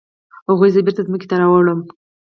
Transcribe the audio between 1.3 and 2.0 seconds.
راوړم.